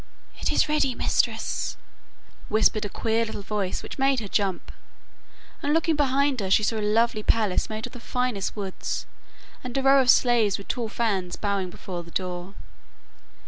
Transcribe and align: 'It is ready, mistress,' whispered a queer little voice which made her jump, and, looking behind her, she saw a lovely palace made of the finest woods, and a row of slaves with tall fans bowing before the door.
'It 0.39 0.51
is 0.51 0.67
ready, 0.67 0.95
mistress,' 0.95 1.77
whispered 2.49 2.85
a 2.85 2.89
queer 2.89 3.23
little 3.23 3.43
voice 3.43 3.83
which 3.83 3.99
made 3.99 4.19
her 4.19 4.27
jump, 4.27 4.71
and, 5.61 5.75
looking 5.75 5.95
behind 5.95 6.39
her, 6.39 6.49
she 6.49 6.63
saw 6.63 6.79
a 6.79 6.81
lovely 6.81 7.21
palace 7.21 7.69
made 7.69 7.85
of 7.85 7.93
the 7.93 7.99
finest 7.99 8.55
woods, 8.55 9.05
and 9.63 9.77
a 9.77 9.83
row 9.83 10.01
of 10.01 10.09
slaves 10.09 10.57
with 10.57 10.67
tall 10.67 10.89
fans 10.89 11.35
bowing 11.35 11.69
before 11.69 12.01
the 12.01 12.09
door. 12.09 12.55